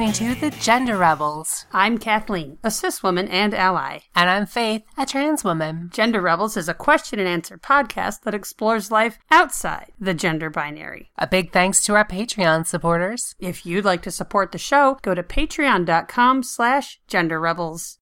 [0.00, 1.66] listening to The Gender Rebels.
[1.74, 3.98] I'm Kathleen, a cis woman and ally.
[4.16, 5.90] And I'm Faith, a trans woman.
[5.92, 11.10] Gender Rebels is a question and answer podcast that explores life outside the gender binary.
[11.18, 13.34] A big thanks to our Patreon supporters.
[13.38, 17.98] If you'd like to support the show, go to patreon.com slash genderrebels.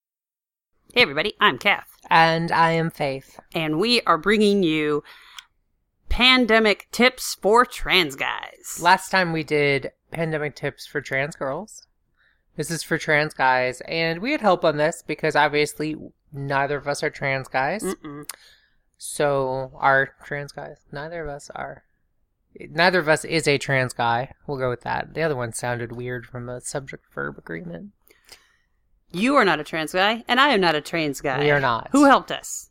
[0.95, 1.91] Hey everybody, I'm Kath.
[2.09, 3.41] And I am Faith.
[3.53, 5.03] And we are bringing you
[6.09, 8.79] pandemic tips for trans guys.
[8.81, 11.88] Last time we did pandemic tips for trans girls.
[12.59, 15.95] This is for trans guys, and we had help on this because obviously
[16.33, 17.85] neither of us are trans guys.
[17.85, 18.29] Mm-mm.
[18.97, 21.85] So, our trans guys, neither of us are.
[22.59, 24.35] Neither of us is a trans guy.
[24.49, 25.15] We'll go with that.
[25.15, 27.93] The other one sounded weird from a subject verb agreement.
[29.13, 31.39] You are not a trans guy, and I am not a trans guy.
[31.39, 31.91] We are not.
[31.93, 32.68] Who helped us?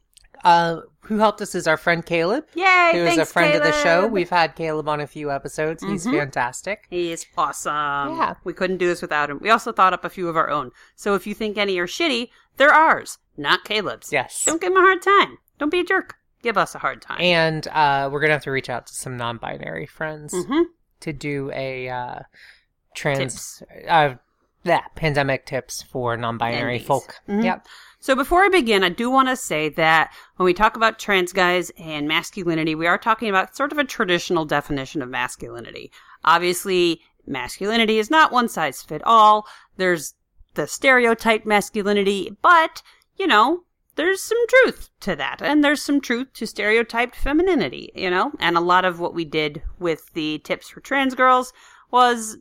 [0.48, 2.46] Uh, who helped us is our friend Caleb.
[2.56, 2.92] Yay!
[2.94, 4.08] Who is a friend of the show.
[4.08, 5.84] We've had Caleb on a few episodes.
[5.84, 6.18] He's Mhm.
[6.20, 6.86] fantastic.
[6.90, 8.18] He is awesome.
[8.18, 8.36] Yeah.
[8.46, 9.40] We couldn't do this without him.
[9.42, 10.72] We also thought up a few of our own.
[10.96, 14.12] So if you think any are shitty, they're ours, not Caleb's.
[14.14, 14.46] Yes.
[14.46, 15.38] Don't give him a hard time.
[15.60, 16.16] Don't be a jerk.
[16.44, 17.20] Give us a hard time.
[17.20, 20.64] And uh, we're gonna have to reach out to some non-binary friends hmm
[21.02, 22.20] to do a uh,
[22.96, 24.16] trans uh,
[24.64, 26.86] yeah, pandemic tips for non-binary NBs.
[26.86, 27.16] folk.
[27.28, 27.44] Mhm.
[27.44, 27.68] Yep.
[28.00, 31.34] So before I begin, I do want to say that when we talk about trans
[31.34, 35.92] guys and masculinity, we are talking about sort of a traditional definition of masculinity.
[36.24, 39.48] Obviously, masculinity is not one size fit all.
[39.78, 40.14] There's
[40.54, 42.82] the stereotyped masculinity, but,
[43.16, 43.64] you know,
[43.96, 45.42] there's some truth to that.
[45.42, 48.32] And there's some truth to stereotyped femininity, you know?
[48.40, 51.52] And a lot of what we did with the tips for trans girls
[51.90, 52.38] was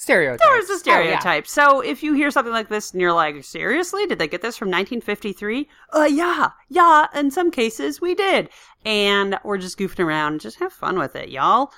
[0.00, 0.42] Stereotypes.
[0.48, 0.78] there was a Oh, yeah.
[1.18, 1.46] stereotype.
[1.48, 4.06] So if you hear something like this and you're like, seriously?
[4.06, 5.68] Did they get this from 1953?
[5.92, 7.08] Uh, yeah, yeah.
[7.16, 8.48] In some cases, we did.
[8.84, 10.40] And we're just goofing around.
[10.40, 11.72] Just have fun with it, y'all.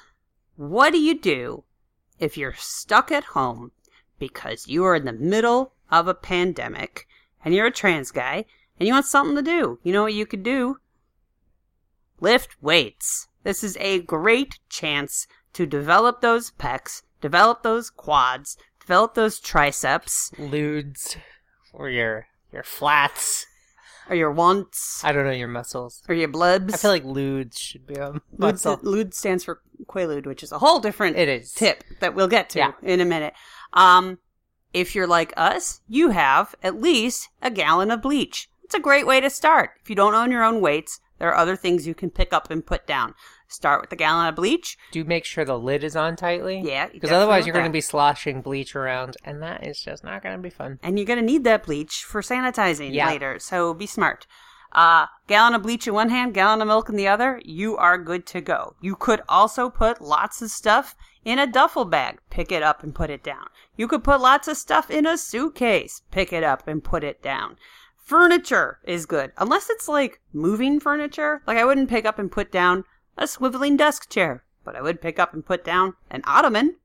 [0.56, 1.64] What do you do
[2.18, 3.72] if you're stuck at home
[4.18, 7.06] because you are in the middle of a pandemic
[7.42, 8.44] and you're a trans guy
[8.78, 9.78] and you want something to do?
[9.82, 10.76] You know what you could do?
[12.20, 13.28] Lift weights.
[13.44, 20.30] This is a great chance to develop those pecs, develop those quads, develop those triceps,
[20.38, 21.16] Ludes
[21.72, 23.46] or your your flats.
[24.08, 26.02] or your wants, I don't know your muscles.
[26.08, 26.74] or your blubs.
[26.74, 28.80] I feel like ludes should be a Lud, muscle.
[28.82, 31.52] Lud stands for Quaalude, which is a whole different It is.
[31.52, 32.72] tip that we'll get to Yeah.
[32.82, 33.34] in a minute.
[33.72, 34.18] Um,
[34.72, 38.48] if you're like us, you have at least a gallon of bleach.
[38.64, 39.70] It's a great way to start.
[39.82, 42.50] If you don't own your own weights, there are other things you can pick up
[42.50, 43.14] and put down.
[43.50, 44.78] Start with a gallon of bleach.
[44.92, 46.60] Do make sure the lid is on tightly.
[46.64, 50.22] Yeah, Because otherwise you're going to be sloshing bleach around, and that is just not
[50.22, 50.78] going to be fun.
[50.82, 53.08] and you're going to need that bleach for sanitizing Yeah.
[53.08, 53.38] later.
[53.40, 54.26] So be smart.
[54.72, 57.42] Uh, gallon of bleach in one hand, gallon of milk in the other.
[57.44, 58.76] You are good to go.
[58.80, 60.94] You could also put lots of stuff
[61.24, 62.20] in a duffel bag.
[62.30, 63.46] Pick it up and put it down.
[63.76, 66.02] You could put lots of stuff in a suitcase.
[66.12, 67.56] Pick it up and put it down.
[67.96, 69.32] Furniture is good.
[69.38, 71.42] Unless it's like moving furniture.
[71.46, 72.84] Like I wouldn't pick up and put down
[73.20, 76.76] a swiveling desk chair, but I would pick up and put down an ottoman.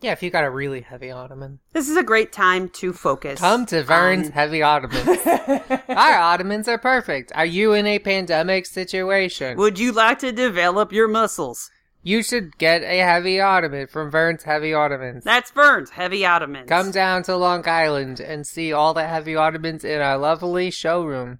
[0.00, 1.60] Yeah, if you got a really heavy ottoman.
[1.72, 3.38] This is a great time to focus.
[3.40, 5.06] Come to Vern's on- heavy ottomans.
[5.88, 7.30] Our ottomans are perfect.
[7.34, 9.56] Are you in a pandemic situation?
[9.56, 11.70] Would you like to develop your muscles?
[12.02, 15.24] You should get a heavy ottoman from Vern's Heavy Ottomans.
[15.24, 16.68] That's Vern's Heavy Ottomans.
[16.68, 21.38] Come down to Long Island and see all the heavy ottomans in our lovely showroom.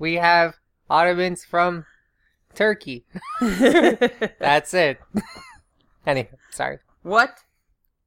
[0.00, 0.56] We have
[0.90, 1.86] ottomans from
[2.54, 3.04] Turkey.
[3.40, 4.98] That's it.
[6.06, 6.78] anyway, sorry.
[7.02, 7.38] what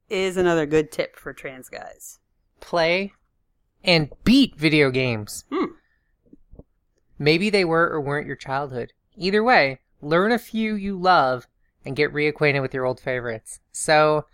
[0.10, 2.20] is another good tip for trans guys?
[2.60, 3.14] Play
[3.84, 5.46] and beat video games.
[5.52, 5.74] Hmm.
[7.18, 8.94] Maybe they were or weren't your childhood.
[9.16, 11.48] Either way, learn a few you love
[11.86, 13.60] and get reacquainted with your old favorites.
[13.72, 14.26] So,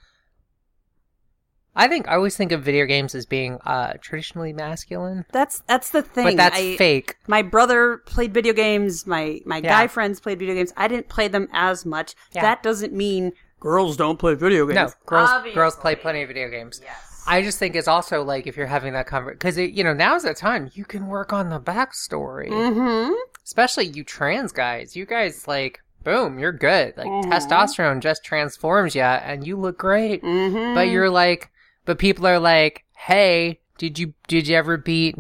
[1.75, 5.89] I think I always think of video games as being uh, traditionally masculine, That's that's
[5.91, 6.25] the thing.
[6.25, 7.15] but that's I- fake.
[7.27, 9.07] My brother played video games.
[9.07, 9.69] My my Yeah.
[9.69, 10.73] guy friends played video games.
[10.75, 12.15] I didn't play them as much.
[12.33, 12.41] Yeah.
[12.41, 14.75] That doesn't mean girls don't play video games.
[14.75, 15.55] No, girls Obviously.
[15.55, 16.81] girls play plenty of video games.
[16.83, 17.23] Yes.
[17.27, 20.23] I just think it's also like if you're having that conversation because you know now's
[20.23, 23.13] the time you can work on the backstory, Mm-hmm.
[23.45, 24.95] especially you trans guys.
[24.95, 26.97] You guys like boom, you're good.
[26.97, 27.25] Like Mhm.
[27.31, 30.23] testosterone just transforms you, and you look great.
[30.23, 30.73] Mm-hmm.
[30.73, 31.49] But you're like,
[31.91, 35.15] but people are like, hey, did you did you ever beat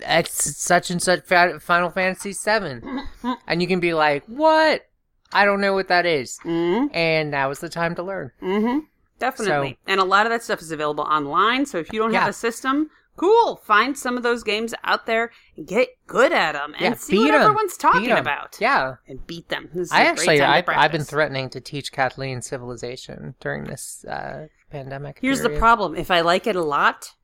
[0.00, 3.06] X such and such Final Fantasy Seven?
[3.46, 4.86] And you can be like, what?
[5.30, 6.38] I don't know what that is.
[6.42, 6.86] Mm-hmm.
[6.94, 8.30] And now is the time to learn.
[8.40, 8.78] Mm-hmm.
[9.18, 9.76] definitely.
[9.86, 11.66] and a lot of that stuff is available online.
[11.66, 12.20] So if you don't Yeah.
[12.20, 13.56] have a system, cool.
[13.56, 17.18] Find some of those games out there and get good at them and yeah, see
[17.18, 17.40] what 'em.
[17.42, 18.56] everyone's talking about.
[18.60, 18.96] Yeah.
[19.08, 19.68] and beat them.
[19.92, 24.48] I a great actually, I, I've been threatening to teach Kathleen civilization during this uh,
[24.70, 25.18] pandemic.
[25.20, 27.14] Here's the problem: if I like it a lot,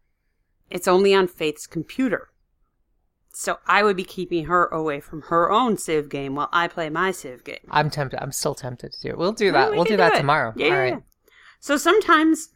[0.71, 2.29] it's only on Faith's computer.
[3.33, 6.91] So I would be keeping her away from her own Civ game while I play
[6.91, 7.61] my Civ game.
[7.71, 8.21] I'm tempted.
[8.21, 9.19] I'm still tempted to do it.
[9.19, 9.71] We'll do that.
[9.71, 10.19] we we'll can do that it.
[10.19, 10.53] tomorrow.
[10.57, 10.93] Yeah, All yeah, right.
[10.95, 11.01] yeah.
[11.61, 12.49] So sometimes,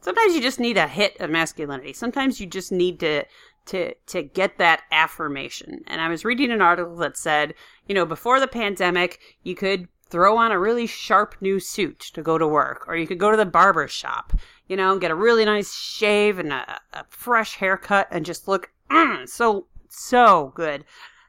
[0.00, 1.92] sometimes you just need a hit of masculinity.
[1.92, 3.24] Sometimes you just need to
[3.66, 5.82] to to get that affirmation.
[5.86, 7.54] And I was reading an article that said,
[7.86, 12.22] you know, before the pandemic, you could throw on a really sharp new suit to
[12.22, 14.32] go to work, or you could go to the barber shop,
[14.66, 18.48] you know, and get a really nice shave and a, a fresh haircut, and just
[18.48, 20.84] look mm, so so good.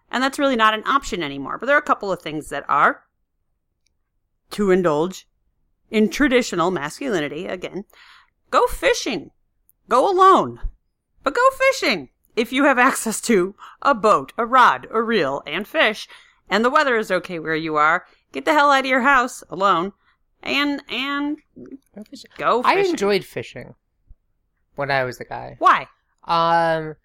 [0.10, 1.58] And that's really not an option anymore.
[1.58, 3.04] But there are a couple of things that are
[4.52, 5.28] to indulge
[5.90, 7.86] in traditional masculinity again.
[8.52, 9.32] Go fishing.
[9.90, 10.60] Go alone.
[11.24, 15.68] But go fishing if you have access to a boat, a rod, a reel, and
[15.68, 16.08] fish,
[16.50, 18.06] and the weather is okay where you are.
[18.32, 19.94] Get the hell out of your house alone
[20.44, 21.38] and and
[22.38, 22.78] go fishing.
[22.78, 23.76] I enjoyed fishing
[24.76, 25.56] when I was a guy.
[25.60, 25.88] Why?
[26.26, 26.96] Um,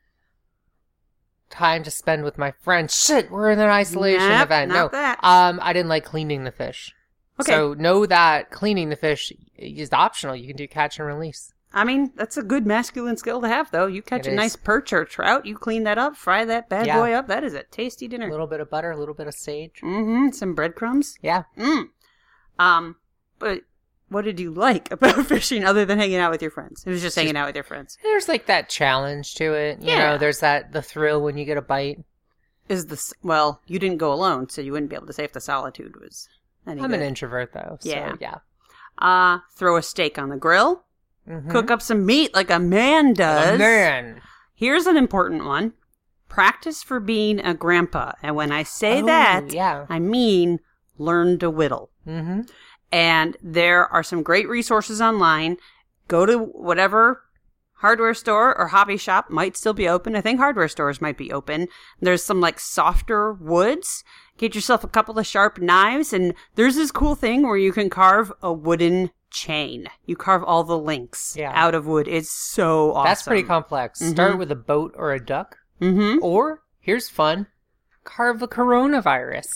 [1.50, 2.94] time to spend with my friends.
[2.94, 4.70] Shit, we're in an isolation Nope, event.
[4.72, 5.18] no, that.
[5.22, 6.92] um, I didn't like cleaning the fish.
[7.40, 7.52] Okay.
[7.52, 10.34] So know that cleaning the fish is optional.
[10.36, 11.52] You can do catch and release.
[11.74, 13.86] I mean, that's a good masculine skill to have, though.
[13.86, 14.36] You catch It a is.
[14.36, 16.96] nice perch or trout, you clean that up, fry that bad Yeah.
[16.98, 17.26] boy up.
[17.28, 18.28] That is a tasty dinner.
[18.28, 19.80] A little bit of butter, a little bit of sage.
[19.82, 20.30] Mm-hmm.
[20.30, 21.18] Some breadcrumbs.
[21.20, 21.42] Yeah.
[21.58, 21.88] Mm.
[22.58, 22.96] Um,
[23.38, 23.62] but
[24.08, 26.82] what did you like about fishing other than hanging out with your friends?
[26.86, 27.98] It was just hanging out with your friends.
[28.02, 29.82] There's like that challenge to it.
[29.82, 30.12] You Yeah.
[30.12, 31.98] know, there's that the thrill when you get a bite.
[32.70, 33.60] Is this well?
[33.66, 36.28] You didn't go alone, so you wouldn't be able to say if the solitude was
[36.66, 37.00] any I'm good.
[37.00, 37.78] an introvert though.
[37.80, 38.14] So Yeah.
[38.20, 38.34] yeah.
[38.98, 40.84] uh, throw a steak on the grill.
[41.28, 41.50] Mhm.
[41.50, 43.54] Cook up some meat like a man does.
[43.54, 44.20] Oh, man.
[44.54, 45.72] Here's an important one:
[46.28, 48.12] practice for being a grandpa.
[48.22, 49.86] And when I say Oh, that, yeah.
[49.88, 50.60] I mean
[50.98, 51.90] learn to whittle.
[52.06, 52.42] Mm-hmm.
[52.92, 55.56] and there are some great resources online.
[56.08, 57.22] Go to whatever
[57.80, 60.14] hardware store or hobby shop might still be open.
[60.16, 61.66] I think hardware stores might be open.
[62.00, 64.04] There's some like softer woods.
[64.38, 67.88] Get yourself a couple of sharp knives, and there's this cool thing where you can
[67.88, 69.86] carve a wooden chain.
[70.04, 71.52] You carve all the links Yeah.
[71.54, 72.06] out of wood.
[72.08, 73.08] It's so awesome.
[73.08, 74.00] That's pretty complex.
[74.02, 74.10] Mhm.
[74.10, 76.22] Start with a boat or a duck, Mm-hmm.
[76.22, 77.46] or here's fun:
[78.04, 79.48] carve a coronavirus.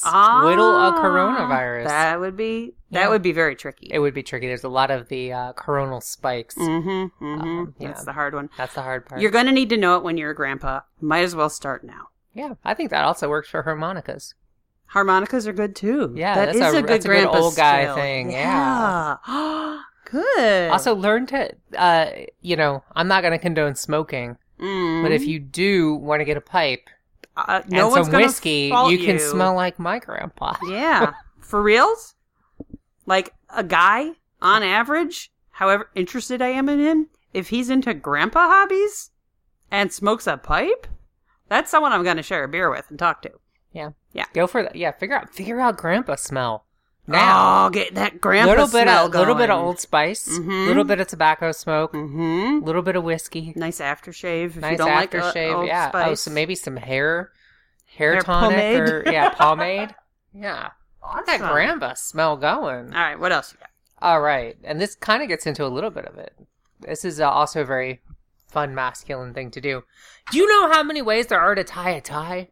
[0.44, 1.85] Whittle a coronavirus.
[1.87, 3.09] Ah, That would be that Yeah.
[3.09, 3.88] would be very tricky.
[3.93, 4.47] It would be tricky.
[4.49, 6.56] There's a lot of the uh, coronal spikes.
[6.56, 6.88] mm-hmm.
[7.25, 7.41] Mm-hmm.
[7.41, 7.88] Um, yeah.
[7.88, 8.50] That's the hard one.
[8.59, 9.21] That's the hard part.
[9.21, 10.81] You're going to need to know it when you're a grandpa.
[11.00, 12.09] Might as well start now.
[12.33, 14.35] yeah, I think that also works for harmonicas.
[14.93, 16.13] Harmonicas are good too.
[16.17, 17.95] Yeah, that that's is a- a, good that's a good grandpa old guy skill.
[17.95, 19.17] thing, Yeah.
[20.05, 20.71] good.
[20.71, 22.11] Also, learn to, uh,
[22.41, 25.03] you know, I'm not going to condone smoking, Mm.
[25.03, 26.89] but if you do want to get a pipe
[27.37, 30.55] uh, no and one's some whiskey, fault you can smell like my grandpa.
[30.69, 32.15] Yeah, for reals.
[33.07, 34.11] Like a guy
[34.43, 39.11] on average, however interested I am in him, if he's into grandpa hobbies
[39.71, 40.87] and smokes a pipe,
[41.49, 43.31] that's someone I'm going to share a beer with and talk to.
[43.73, 43.91] Yeah.
[44.12, 44.25] Yeah.
[44.33, 44.77] Go for that.
[44.77, 46.65] Yeah, figure out figure out grandpa smell.
[47.07, 47.67] Now.
[47.67, 50.67] oh, get that grandpa little bit smell of little bit of old spice, Mhm.
[50.69, 52.65] little bit of tobacco smoke, Mm-hmm.
[52.65, 54.47] little bit of whiskey, Nice aftershave.
[54.51, 55.52] If you nice don't like aftershave.
[55.52, 55.88] uh, Old yeah.
[55.88, 56.09] Spice.
[56.09, 57.33] Oh, so maybe some hair
[57.87, 58.81] hair, Hair tonic pomade.
[58.81, 59.95] or yeah, pomade.
[60.33, 60.69] yeah.
[61.17, 62.95] Get that grandpa smell going.
[62.95, 63.71] All right, what else you got?
[64.02, 66.33] All right, and this kind of gets into a little bit of it.
[66.81, 68.00] This is uh, also a very
[68.49, 69.83] fun masculine thing to do.
[70.31, 72.50] Do you know how many ways there are to tie a tie?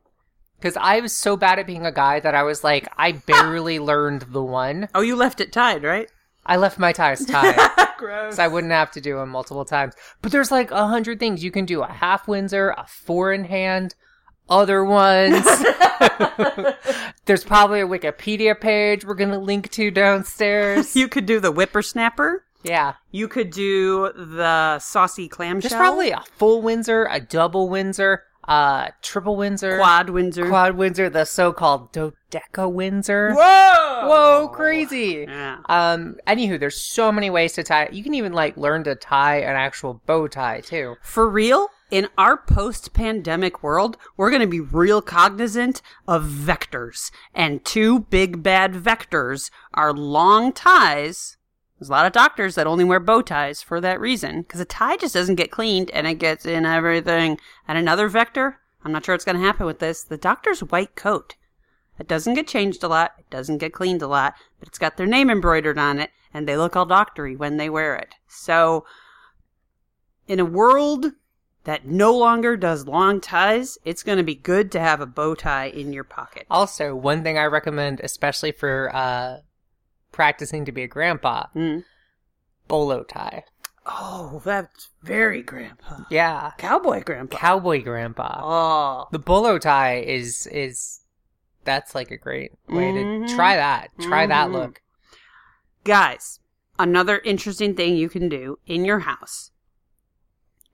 [0.59, 3.79] Because I was so bad at being a guy that I was like, I barely
[3.79, 4.89] learned the one.
[4.95, 6.11] Oh, you left it tied, right?
[6.45, 7.57] I left my ties tied.
[7.99, 8.37] Gross.
[8.37, 9.95] so I wouldn't have to do them multiple times.
[10.23, 13.45] But there's like a hundred things you can do: a half Windsor, a four in
[13.45, 13.95] hand,
[14.49, 15.45] other ones.
[17.27, 20.95] there's probably a Wikipedia page we're gonna link to downstairs.
[20.97, 22.45] you could do the whippersnapper.
[22.63, 25.71] yeah, You could do the saucy clamshell.
[25.71, 30.49] there's probably a full Windsor, a double Windsor, uh, triple Windsor, quad Windsor.
[30.49, 33.35] quad Windsor, the so-called dodeca Windsor.
[33.35, 34.09] Whoa!
[34.09, 35.27] Whoa, crazy!
[35.29, 35.59] Yeah.
[35.69, 37.89] Um, anywho, there's so many ways to tie.
[37.93, 40.97] You can even like learn to tie an actual bow tie too.
[41.03, 47.11] For real, in our post pandemic world, we're going to be real cognizant of vectors.
[47.35, 51.38] And two big bad vectors are long ties.
[51.79, 54.65] There's a lot of doctors that only wear bow ties for that reason, because a
[54.65, 57.39] tie just doesn't get cleaned and it gets in everything.
[57.69, 60.97] And another vector, I'm not sure what's going to happen with this, the doctor's white
[60.97, 61.37] coat.
[61.99, 64.97] It doesn't get changed a lot, it doesn't get cleaned a lot, but it's got
[64.97, 68.15] their name embroidered on it, and they look all doctory when they wear it.
[68.27, 68.85] So,
[70.27, 71.13] in a world
[71.65, 75.35] that no longer does long ties, it's going to be good to have a bow
[75.35, 76.47] tie in your pocket.
[76.51, 79.39] Also, one thing I recommend, especially for uh,
[80.13, 81.85] practicing to be a grandpa, Mm.
[82.67, 83.45] bolo tie.
[83.87, 86.05] Oh, that's very grandpa.
[86.11, 87.37] Yeah, Cowboy grandpa.
[87.39, 88.41] cowboy grandpa.
[88.43, 89.09] oh.
[89.13, 91.01] The bolo tie is is
[91.65, 93.27] that's like a great way Mhm.
[93.29, 93.91] to try that.
[94.01, 94.53] Try that Mhm.
[94.53, 94.83] look.
[95.85, 96.41] Guys,
[96.79, 99.51] another interesting thing you can do in your house.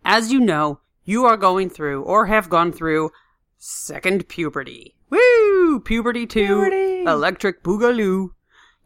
[0.04, 3.10] As you know, you are going through or have gone through
[3.58, 4.96] second puberty.
[5.10, 5.80] Woo!
[5.80, 7.04] Puberty 2, Puberty.
[7.04, 8.30] electric boogaloo.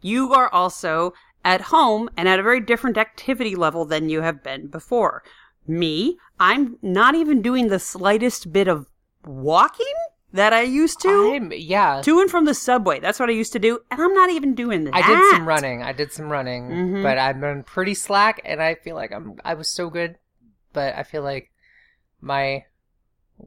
[0.01, 1.13] You are also
[1.43, 5.23] at home and at a very different activity level than you have been before.
[5.67, 8.87] Me, I'm not even doing the slightest bit of
[9.25, 9.85] walking
[10.33, 11.33] that I used to.
[11.35, 12.99] I'm, yeah, to and from the subway.
[12.99, 14.95] That's what I used to do, and I'm not even doing that.
[14.95, 15.81] I did some running.
[15.83, 17.03] I did some running, Mhm.
[17.03, 19.39] but I've been pretty slack, and I feel like I'm.
[19.43, 20.17] I was so good,
[20.73, 21.51] but I feel like
[22.21, 22.65] my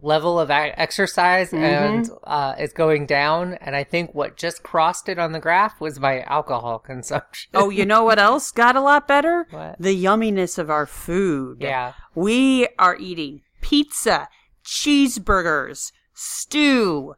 [0.00, 1.58] level of a- exercise Mhm.
[1.62, 3.54] and uh, is going down.
[3.54, 7.50] And I think what just crossed it on the graph was my alcohol consumption.
[7.54, 9.46] Oh, you know what else got a lot better?
[9.50, 9.76] What?
[9.78, 11.58] The yumminess of our food.
[11.61, 14.28] yeah, We are eating pizza,
[14.64, 17.14] cheeseburgers, stew,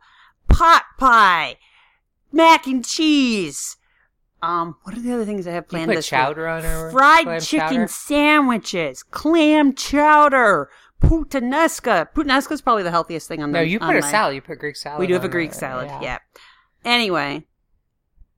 [0.48, 1.56] pot pie,
[2.32, 3.76] mac and cheese.
[4.42, 6.66] Um, what are the other things I have you planned put this chowder on week?
[6.70, 7.88] our Fried chicken chowder?
[7.88, 10.68] sandwiches, clam chowder,
[11.08, 12.08] puttanesca.
[12.14, 14.34] Puttanesca is probably the healthiest thing on the No, you put a my- salad.
[14.34, 15.00] You put Greek salad.
[15.00, 15.90] We do have a Greek it, salad.
[16.02, 16.18] Yeah.
[16.84, 17.46] Anyway,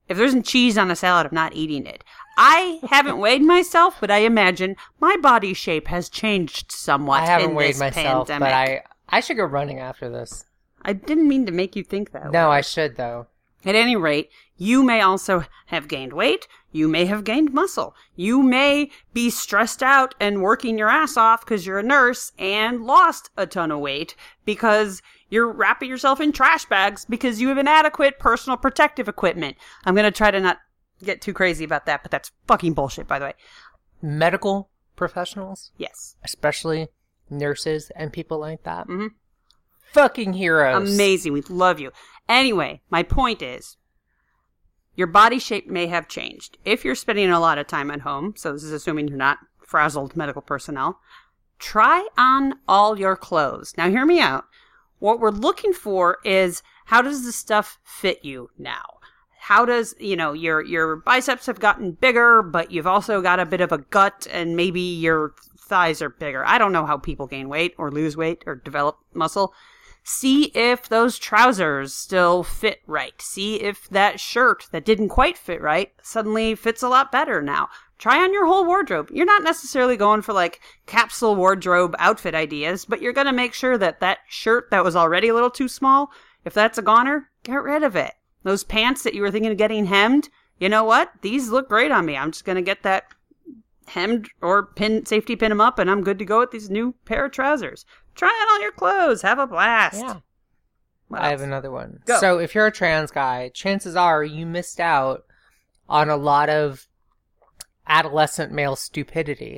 [0.07, 2.03] if there isn't cheese on a salad, I'm not eating it.
[2.37, 7.23] I haven't weighed myself, but I imagine my body shape has changed somewhat.
[7.23, 8.47] I haven't in weighed this myself, pandemic.
[8.49, 10.45] but I I should go running after this.
[10.83, 12.31] I didn't mean to make you think that.
[12.31, 12.57] No, way.
[12.57, 13.27] I should though.
[13.65, 16.47] At any rate, you may also have gained weight.
[16.77, 17.95] You may have gained muscle.
[18.15, 22.85] You may be stressed out and working your ass off because you're a nurse and
[22.85, 24.15] lost a ton of weight
[24.45, 29.57] because you're wrapping yourself in trash bags because you have inadequate personal protective equipment.
[29.85, 30.59] I'm going to try to not
[31.03, 33.33] get too crazy about that, but that's fucking bullshit, by the way.
[34.01, 36.15] Medical professionals, Yes.
[36.23, 36.89] especially
[37.29, 39.07] nurses and people like that, Mm-hmm.
[39.93, 40.93] fucking heroes.
[40.93, 41.33] Amazing.
[41.33, 41.91] We love you.
[42.29, 43.77] Anyway, my point is
[44.97, 46.57] your body shape may have changed.
[46.65, 49.37] If you're spending a lot of time at home, so this is assuming you're not
[49.59, 50.99] frazzled medical personnel,
[51.59, 53.75] try on all your clothes.
[53.77, 54.45] Now, hear me out.
[54.97, 58.83] What we're looking for is how does the stuff fit you now?
[59.39, 63.45] How does, you know, your your biceps have gotten bigger, but you've also got a
[63.45, 66.43] bit of a gut and maybe your thighs are bigger.
[66.45, 69.53] I don't know how people gain weight or lose weight or develop muscle
[70.07, 73.21] see if those trousers still fit right.
[73.21, 77.67] See if that shirt that didn't quite fit right suddenly fits a lot better now.
[77.97, 79.09] Try on your whole wardrobe.
[79.11, 83.53] You're not necessarily going for like capsule wardrobe outfit ideas, but you're going to make
[83.53, 86.11] sure that that shirt that was already a little too small,
[86.45, 88.13] if that's a goner, get rid of it.
[88.43, 91.11] Those pants that you were thinking of getting hemmed, you know what?
[91.21, 92.15] These look great on me.
[92.15, 93.13] I'm just going to get that
[93.87, 96.93] hemmed or pin safety pin them up and I'm good to go with these new
[97.05, 97.85] pair of trousers.
[98.15, 99.21] Try on all your clothes.
[99.21, 100.01] Have a blast.
[100.01, 100.19] Yeah.
[101.07, 101.99] What I have another one.
[102.05, 102.19] Go.
[102.19, 105.23] So if you're a trans guy, chances are you missed out
[105.87, 106.87] on a lot of
[107.87, 109.57] adolescent male stupidity.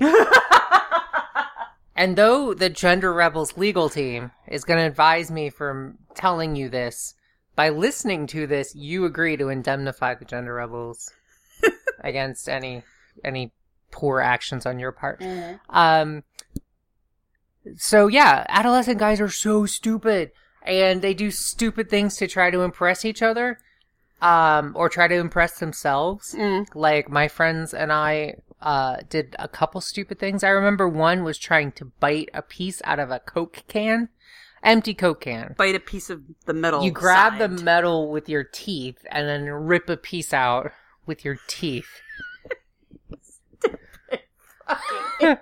[1.95, 6.69] and though the Gender Rebels legal team is going to advise me from telling you
[6.69, 7.15] this,
[7.55, 11.11] by listening to this, you agree to indemnify the Gender Rebels
[12.01, 12.83] against any
[13.25, 13.51] any
[13.91, 15.21] poor actions on your part.
[15.69, 16.23] Um.
[17.75, 20.31] So yeah, adolescent guys are so stupid,
[20.63, 23.59] and they do stupid things to try to impress each other,
[24.21, 26.35] um, or try to impress themselves.
[26.35, 26.67] Mm.
[26.73, 30.43] Like my friends and I, uh, did a couple stupid things.
[30.43, 34.09] I remember one was trying to bite a piece out of a Coke can,
[34.63, 35.55] empty Coke can.
[35.57, 36.83] Bite a piece of the metal.
[36.83, 40.71] You grab the metal with your teeth and then rip a piece out
[41.05, 42.01] with your teeth.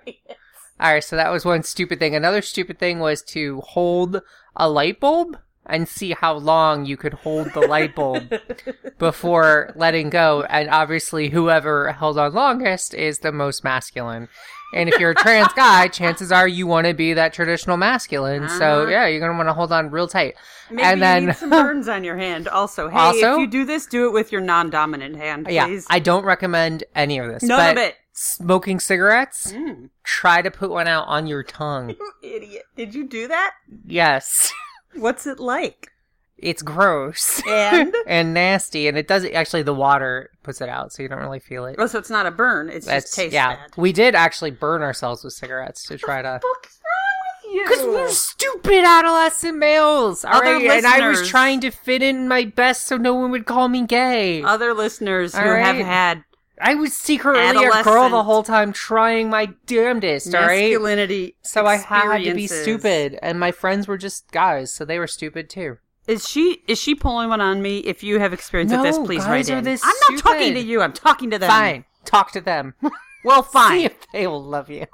[0.79, 2.13] All right, so that was one stupid thing.
[2.15, 4.22] Another stupid thing was to hold
[4.55, 8.31] a light bulb and see how long you could hold the light bulb
[9.00, 10.43] before letting go.
[10.50, 14.29] And obviously, whoever held on longest is the most masculine.
[14.74, 18.48] And if you're a trans guy, chances are you want to be that traditional masculine.
[18.50, 18.88] So Uh-huh.
[18.91, 20.36] yeah, you're gonna want to hold on real tight.
[20.69, 22.48] Maybe and you then need some burns on your hand.
[22.50, 25.79] Also, hey, Also- if you do this, do it with your non-dominant hand, yeah.
[25.89, 27.43] I don't recommend any of this.
[27.43, 27.96] None but of it.
[28.20, 29.92] Smoking cigarettes, Mm.
[30.04, 31.90] try to put one out on your tongue.
[32.00, 32.64] You idiot!
[32.76, 33.52] Did you do that?
[33.86, 34.52] Yes.
[34.96, 35.92] What's it like?
[36.40, 41.04] it's gross And and nasty, and it does actually the water puts it out, so
[41.04, 41.76] you don't really feel it.
[41.78, 42.70] oh, so it's not a burn.
[42.70, 43.56] It's That's just tastes yeah.
[43.56, 43.70] bad.
[43.78, 46.40] We did actually burn ourselves with cigarettes to try to.
[46.42, 47.64] What's wrong with you?
[47.64, 50.70] Because we're stupid adolescent males, all Other right?
[50.70, 53.86] And I was trying to fit in my best so no one would call me
[53.86, 54.42] gay.
[54.44, 55.86] Other listeners who All have right.
[55.86, 56.24] had
[56.60, 60.72] I was secretly a girl the whole time trying my damnedest, all right?
[60.72, 64.98] masculinity, So I had to be stupid, and my friends were just guys, so they
[65.00, 65.78] were stupid too.
[66.08, 67.80] Is she is she pulling one on me?
[67.80, 69.68] If you have experience with this, No, please guys write are in.
[69.84, 70.82] I'm not talking to you.
[70.82, 71.50] I'm talking to them.
[71.50, 72.74] Fine, talk to them.
[73.26, 73.80] Well, fine.
[73.80, 74.86] See if they will love you.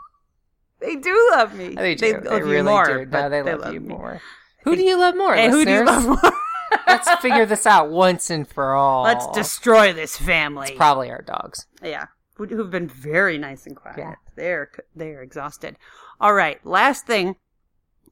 [0.79, 1.75] They do love me.
[1.75, 2.13] They do.
[2.13, 3.05] They, love you really more, do.
[3.05, 3.89] but No, they, love, you me.
[3.89, 4.21] more.
[4.63, 6.31] Who do you love more, Hey, who do you love more?
[6.87, 9.03] Let's figure this out once and for all.
[9.03, 10.69] Let's destroy this family.
[10.69, 11.65] It's probably our dogs.
[11.83, 13.97] yeah, who, who've been very nice and quiet.
[13.97, 14.15] Yeah.
[14.35, 15.77] They're they're exhausted.
[16.19, 17.35] All right, last thing,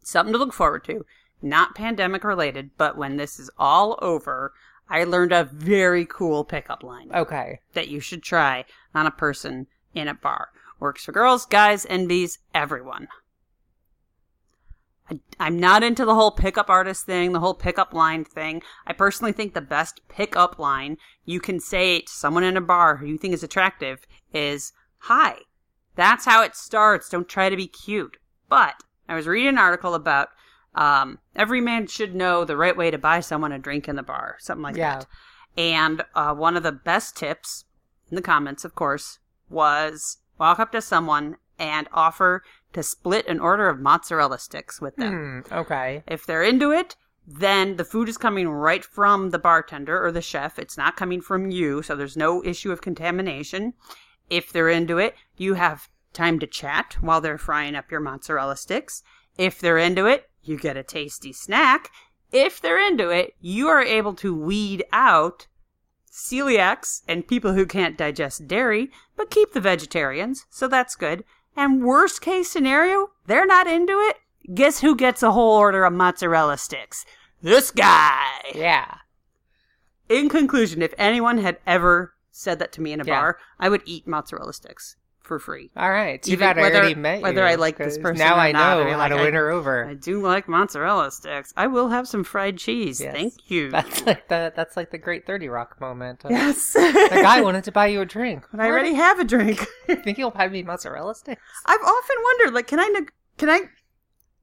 [0.04, 1.06] something to look forward to.
[1.42, 4.54] Not pandemic related, but when this is all over,
[4.90, 7.10] I learned a very cool pickup line.
[7.14, 7.62] Okay.
[7.74, 10.50] that you should try on a person in a bar.
[10.80, 13.08] Works for girls, guys, NBs, everyone.
[15.40, 18.62] I'm not into the whole pickup artist thing, the whole pickup line thing.
[18.88, 22.98] I personally think the best pickup line you can say to someone in a bar
[22.98, 25.36] who you think is attractive is, Hi.
[25.96, 27.10] That's how it starts.
[27.10, 28.18] Don't try to be cute.
[28.48, 28.76] But
[29.10, 30.30] I was reading an article about
[30.74, 34.04] um, every man should know the right way to buy someone a drink in the
[34.04, 35.00] bar, something like Yeah.
[35.00, 35.08] that.
[35.58, 37.66] And uh, one of the best tips
[38.10, 43.40] in the comments, of course, was walk up to someone and offer to split an
[43.40, 45.44] order of mozzarella sticks with them.
[45.48, 45.54] Hmm.
[45.54, 46.04] Okay.
[46.08, 46.96] If they're into it,
[47.28, 50.58] then the food is coming right from the bartender or the chef.
[50.58, 53.74] It's not coming from you, so there's no issue of contamination.
[54.30, 58.58] If they're into it, you have time to chat while they're frying up your mozzarella
[58.58, 59.04] sticks.
[59.38, 61.90] If they're into it, you get a tasty snack.
[62.32, 65.48] If they're into it, you are able to weed out
[66.12, 71.24] celiacs and people who can't digest dairy, but keep the vegetarians, so that's good.
[71.56, 74.18] And worst case scenario, they're not into it.
[74.54, 77.06] Guess who gets a whole order of mozzarella sticks?
[77.42, 78.28] This guy.
[78.56, 78.96] Yeah.
[80.10, 83.20] In conclusion, if anyone had ever said that to me in a Yeah.
[83.20, 85.70] bar, I would eat mozzarella sticks for free.
[85.78, 86.22] All right.
[86.22, 87.24] Too Even bad I whether- already met you.
[87.24, 89.18] whether I like this person Now or I not, know I mean, how like, to
[89.18, 89.86] I- win her over.
[89.88, 91.54] I do like mozzarella sticks.
[91.56, 93.00] I will have some fried cheese.
[93.00, 93.14] Yes.
[93.14, 93.70] Thank you.
[93.72, 96.26] That's like the that's like the great Thirty Rock moment.
[96.26, 96.74] of, yes.
[96.74, 98.46] The guy wanted to buy you a drink.
[98.52, 99.66] But I already have a drink.
[99.88, 101.42] I think he'll buy me mozzarella sticks.
[101.66, 103.62] I've often wondered, like, can I, neg- can I,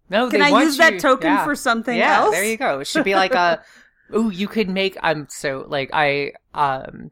[0.09, 1.45] No, can I use that token yeah.
[1.45, 2.35] for something yeah, else?
[2.35, 2.81] there you go.
[2.81, 3.63] It should be like a.
[4.17, 4.97] Ooh, you could make.
[5.03, 7.11] I'm so like I um.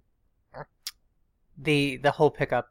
[1.59, 2.69] The the whole pickup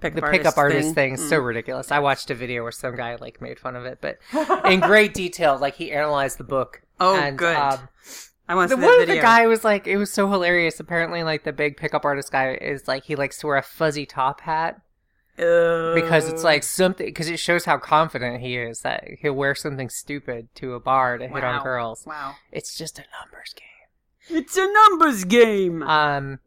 [0.00, 1.90] Pick the pickup artist thing is so ridiculous.
[1.90, 4.18] I watched a video where some guy like made fun of it, but
[4.64, 6.82] in great detail, like he analyzed the book.
[6.98, 7.56] Oh, and, good.
[7.56, 7.88] Um,
[8.48, 10.80] I want the to see one of the guy was like, it was so hilarious.
[10.80, 14.06] Apparently, like the big pickup artist guy is like he likes to wear a fuzzy
[14.06, 14.80] top hat
[15.36, 19.88] because it's like something because it shows how confident he is that he'll wear something
[19.88, 22.04] stupid to a bar to hit on girls.
[22.06, 22.34] Wow.
[22.52, 24.38] It's just a numbers game.
[24.38, 25.82] It's a numbers game.
[25.82, 26.40] Um.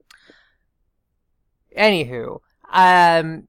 [1.78, 2.42] Anywho,
[2.74, 3.48] um,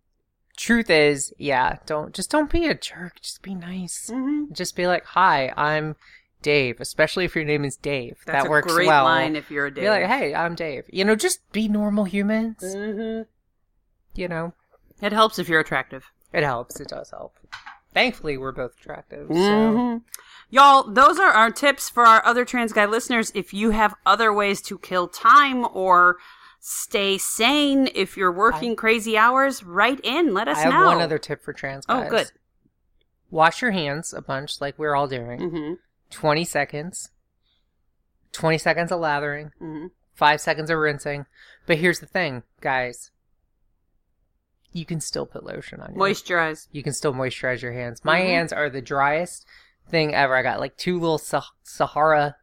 [0.56, 3.20] truth is, yeah, don't just don't be a jerk.
[3.20, 4.10] Just be nice.
[4.12, 4.52] Mhm.
[4.52, 5.96] Just be like, "Hi, I'm
[6.42, 8.22] Dave." Especially if your name is Dave.
[8.26, 9.04] That's that works a great well.
[9.04, 9.84] line if you're a Dave.
[9.84, 12.58] Be like, "Hey, I'm Dave." You know, just be normal humans.
[12.62, 13.22] hmm
[14.14, 14.52] You know,
[15.02, 16.04] It helps if you're attractive.
[16.32, 16.78] it helps.
[16.80, 17.34] It does help.
[17.92, 19.28] Thankfully, we're both attractive.
[19.28, 19.34] So.
[19.34, 20.02] Mhm.
[20.50, 23.32] Y'all, those are our tips for our other trans guy listeners.
[23.34, 26.18] If you have other ways to kill time or
[26.66, 30.32] stay sane if you're working crazy hours, write in.
[30.32, 30.70] Let us know.
[30.70, 32.06] I have one other tip for trans guys.
[32.06, 32.30] Oh, good.
[33.30, 35.50] Wash your hands a bunch, like we're all doing.
[35.50, 35.72] hmm
[36.10, 37.10] 20 seconds.
[38.32, 39.50] 20 seconds of lathering.
[39.58, 41.26] hmm Five seconds of rinsing.
[41.66, 43.10] But here's the thing, guys.
[44.72, 46.68] You can still put lotion on your Moisturize.
[46.72, 48.04] You can still moisturize your hands.
[48.04, 48.26] My Mhm.
[48.26, 49.44] hands are the driest
[49.90, 50.34] thing ever.
[50.36, 52.36] I got like two little Sah- Sahara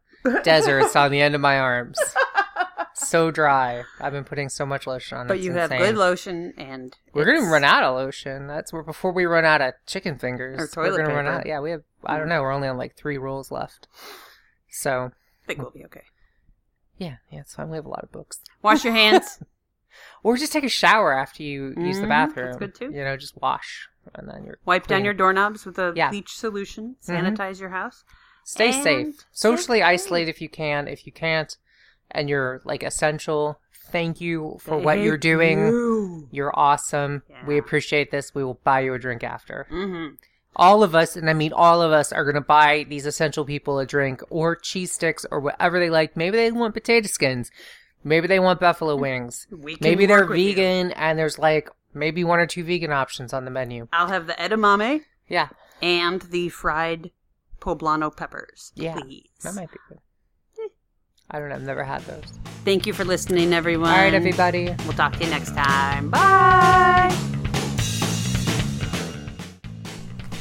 [0.44, 1.98] deserts on the end of my arms.
[2.94, 3.84] So dry.
[4.00, 5.26] I've been putting so much lotion on.
[5.26, 5.86] But it's you have insane.
[5.90, 8.46] good lotion and We're gonna run out of lotion.
[8.46, 10.60] That's where before we run out of chicken fingers.
[10.60, 11.46] Or toilet we're gonna run out.
[11.46, 11.82] Yeah, we have.
[12.04, 12.42] I don't know.
[12.42, 13.88] We're only on like three rolls left.
[14.68, 15.10] So
[15.44, 16.02] I think we'll be okay.
[16.98, 17.68] yeah, yeah, it's fine.
[17.70, 18.40] We have a lot of books.
[18.62, 19.38] Wash your hands.
[20.22, 22.46] Or just take a shower after you use the Mhm, bathroom.
[22.46, 22.96] that's good too.
[22.96, 26.08] You know, just wash and then you're Wipe down your doorknobs with a Yeah.
[26.08, 26.96] bleach solution.
[27.06, 27.36] Mhm.
[27.36, 28.02] Sanitize your house.
[28.42, 29.26] Stay and safe.
[29.32, 30.88] Socially stay isolate if you can.
[30.88, 31.58] If you can't,
[32.12, 33.58] and you're like essential,
[33.90, 35.58] thank you for what you're doing.
[35.58, 36.28] you.
[36.30, 37.22] You're awesome.
[37.46, 38.34] We appreciate this.
[38.34, 39.66] We will buy you a drink after.
[39.70, 40.16] Mhm.
[40.54, 43.44] all of us, and I mean all of us, are going to buy these essential
[43.46, 46.14] people a drink or cheese sticks or whatever they like.
[46.14, 47.50] Maybe they want potato skins.
[48.04, 49.46] Maybe they want buffalo wings.
[49.80, 50.50] Maybe they're with you.
[50.54, 53.88] vegan and there's like maybe one or two vegan options on the menu.
[53.94, 55.48] I'll have the edamame Yeah,
[55.80, 57.12] and the fried
[57.60, 58.72] poblano peppers.
[58.74, 59.30] Yeah, please.
[59.44, 59.98] that might be good.
[61.32, 61.54] I don't know.
[61.54, 62.24] I've never had those.
[62.64, 63.90] Thank you for listening, everyone.
[63.90, 64.74] All right, everybody.
[64.84, 66.10] We'll talk to you next time.
[66.10, 67.08] Bye.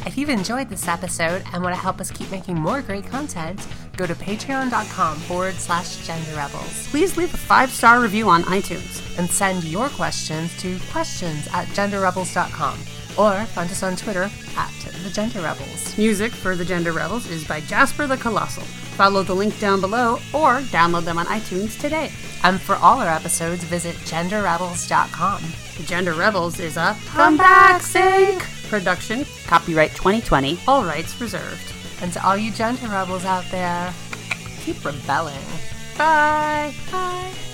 [0.05, 3.65] If you've enjoyed this episode and want to help us keep making more great content,
[3.95, 9.17] go to patreon.com forward slash gender rebels Please leave a five star review on iTunes.
[9.17, 12.77] and send your questions to questions at genderrebels.com
[13.17, 15.97] or find us on Twitter at the Gender Rebels.
[15.97, 18.63] Music for the Gender Rebels is by Jasper the Colossal.
[18.63, 22.11] Follow the link down below or download them on iTunes today.
[22.43, 25.41] And for all our episodes, visit genderrebels.com.
[25.77, 29.25] The Gender Rebels is a Come Back Sync production.
[29.47, 30.59] Copyright 2020.
[30.67, 31.73] All rights reserved.
[32.01, 33.93] And to all you gender rebels out there,
[34.61, 35.37] keep rebelling.
[35.97, 36.73] Bye.
[36.91, 37.50] Bye.